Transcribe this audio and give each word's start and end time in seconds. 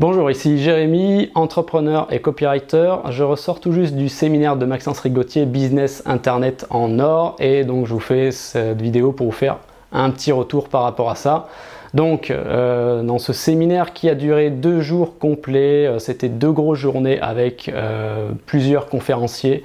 Bonjour, 0.00 0.30
ici 0.30 0.58
Jérémy, 0.58 1.28
entrepreneur 1.34 2.06
et 2.12 2.20
copywriter. 2.20 2.98
Je 3.10 3.24
ressors 3.24 3.58
tout 3.58 3.72
juste 3.72 3.96
du 3.96 4.08
séminaire 4.08 4.56
de 4.56 4.64
Maxence 4.64 5.00
Rigotier 5.00 5.44
Business 5.44 6.04
Internet 6.06 6.68
en 6.70 7.00
or 7.00 7.34
et 7.40 7.64
donc 7.64 7.86
je 7.86 7.94
vous 7.94 7.98
fais 7.98 8.30
cette 8.30 8.80
vidéo 8.80 9.10
pour 9.10 9.26
vous 9.26 9.32
faire 9.32 9.56
un 9.90 10.10
petit 10.10 10.30
retour 10.30 10.68
par 10.68 10.84
rapport 10.84 11.10
à 11.10 11.16
ça. 11.16 11.48
Donc 11.94 12.30
euh, 12.30 13.02
dans 13.02 13.18
ce 13.18 13.32
séminaire 13.32 13.92
qui 13.92 14.08
a 14.08 14.14
duré 14.14 14.50
deux 14.50 14.82
jours 14.82 15.18
complets, 15.18 15.88
euh, 15.88 15.98
c'était 15.98 16.28
deux 16.28 16.52
grosses 16.52 16.78
journées 16.78 17.20
avec 17.20 17.68
euh, 17.68 18.30
plusieurs 18.46 18.86
conférenciers 18.86 19.64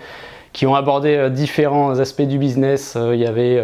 qui 0.54 0.66
ont 0.66 0.76
abordé 0.76 1.30
différents 1.30 2.00
aspects 2.00 2.22
du 2.22 2.38
business. 2.38 2.96
il 2.96 3.20
y 3.20 3.26
avait 3.26 3.62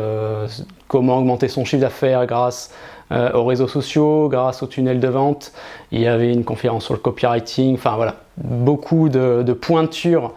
comment 0.87 1.17
augmenter 1.17 1.47
son 1.47 1.63
chiffre 1.63 1.81
d'affaires 1.81 2.25
grâce 2.25 2.73
euh, 3.11 3.31
aux 3.33 3.43
réseaux 3.43 3.67
sociaux, 3.67 4.29
grâce 4.29 4.61
au 4.61 4.67
tunnel 4.67 4.99
de 4.99 5.07
vente. 5.07 5.51
Il 5.91 5.99
y 5.99 6.05
avait 6.05 6.31
une 6.31 6.43
conférence 6.43 6.85
sur 6.85 6.93
le 6.93 6.99
copywriting, 6.99 7.73
enfin 7.73 7.95
voilà, 7.95 8.17
beaucoup 8.37 9.09
de, 9.09 9.51
pointures 9.53 10.33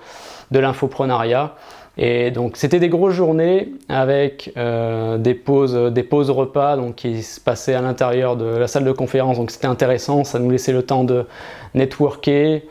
de 0.53 0.59
l'infoprenariat. 0.59 1.55
Et 1.99 2.31
donc 2.31 2.57
c'était 2.57 2.81
des 2.81 2.89
grosses 2.89 3.13
journées 3.13 3.75
avec 3.91 4.55
euh, 4.57 5.19
des 5.19 5.35
pauses, 5.35 5.75
des 5.75 6.03
pauses 6.03 6.31
repas 6.31 6.79
donc 6.79 6.95
qui 6.95 7.23
se 7.23 7.39
passaient 7.39 7.75
à 7.75 7.83
l'intérieur 7.83 8.37
de 8.37 8.47
la 8.47 8.67
salle 8.67 8.85
de 8.85 8.93
conférence. 8.93 9.37
Donc 9.37 9.51
c'était 9.51 9.67
intéressant, 9.67 10.25
ça 10.25 10.39
nous 10.39 10.51
laissait 10.51 10.73
le 10.73 10.83
temps 10.83 11.05
de 11.05 11.27
networker, 11.75 12.63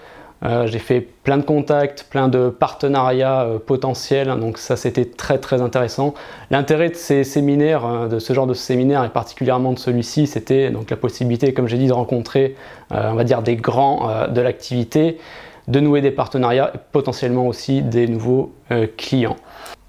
euh, 0.43 0.65
j'ai 0.65 0.79
fait 0.79 1.01
plein 1.01 1.37
de 1.37 1.43
contacts, 1.43 2.07
plein 2.09 2.27
de 2.27 2.49
partenariats 2.49 3.43
euh, 3.43 3.59
potentiels, 3.59 4.29
hein, 4.29 4.37
donc 4.37 4.57
ça 4.57 4.75
c'était 4.75 5.05
très 5.05 5.37
très 5.37 5.61
intéressant. 5.61 6.15
L'intérêt 6.49 6.89
de 6.89 6.95
ces 6.95 7.23
séminaires, 7.23 7.85
hein, 7.85 8.07
de 8.07 8.17
ce 8.17 8.33
genre 8.33 8.47
de 8.47 8.55
séminaire 8.55 9.05
et 9.05 9.09
particulièrement 9.09 9.71
de 9.71 9.79
celui-ci, 9.79 10.25
c'était 10.25 10.71
donc 10.71 10.89
la 10.89 10.97
possibilité, 10.97 11.53
comme 11.53 11.67
j'ai 11.67 11.77
dit, 11.77 11.87
de 11.87 11.93
rencontrer, 11.93 12.55
euh, 12.91 13.11
on 13.11 13.15
va 13.15 13.23
dire, 13.23 13.43
des 13.43 13.55
grands 13.55 14.27
de 14.27 14.41
l'activité, 14.41 15.19
de 15.67 15.79
nouer 15.79 16.01
des 16.01 16.11
partenariats 16.11 16.71
et 16.73 16.79
potentiellement 16.91 17.47
aussi 17.47 17.83
des 17.83 18.07
nouveaux 18.07 18.53
clients. 18.97 19.37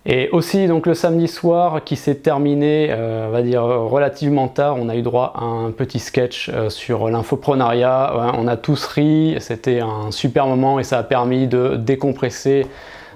Et 0.05 0.29
aussi 0.31 0.67
donc 0.67 0.87
le 0.87 0.95
samedi 0.95 1.29
soir 1.29 1.85
qui 1.85 1.95
s'est 1.95 2.17
terminé, 2.17 2.89
euh, 2.91 3.29
on 3.29 3.31
va 3.31 3.43
dire 3.43 3.63
relativement 3.63 4.49
tard, 4.49 4.77
on 4.77 4.89
a 4.89 4.97
eu 4.97 5.03
droit 5.03 5.33
à 5.37 5.45
un 5.45 5.71
petit 5.71 6.01
sketch 6.01 6.51
euh, 6.53 6.71
sur 6.71 7.09
l'infoprenariat. 7.09 8.13
on 8.37 8.49
a 8.49 8.57
tous 8.57 8.85
ri, 8.87 9.37
c'était 9.39 9.79
un 9.79 10.11
super 10.11 10.47
moment 10.49 10.81
et 10.81 10.83
ça 10.83 10.99
a 10.99 11.03
permis 11.05 11.47
de 11.47 11.77
décompresser, 11.77 12.67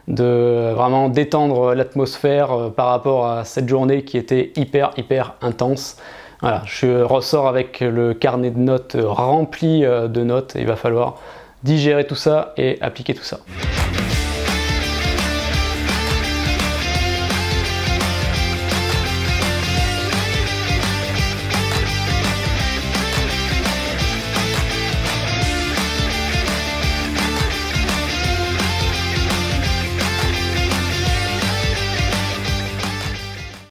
de 0.06 0.72
vraiment 0.76 1.08
détendre 1.08 1.74
l'atmosphère 1.74 2.52
euh, 2.52 2.68
par 2.70 2.86
rapport 2.86 3.26
à 3.26 3.44
cette 3.44 3.68
journée 3.68 4.04
qui 4.04 4.16
était 4.16 4.52
hyper 4.54 4.92
hyper 4.96 5.34
intense. 5.42 5.96
Voilà, 6.40 6.62
je 6.66 7.02
ressors 7.02 7.48
avec 7.48 7.80
le 7.80 8.14
carnet 8.14 8.52
de 8.52 8.58
notes 8.58 8.96
rempli 9.00 9.80
de 9.80 10.22
notes. 10.22 10.52
il 10.54 10.66
va 10.66 10.76
falloir 10.76 11.16
digérer 11.64 12.06
tout 12.06 12.14
ça 12.14 12.52
et 12.58 12.78
appliquer 12.82 13.14
tout 13.14 13.24
ça. 13.24 13.38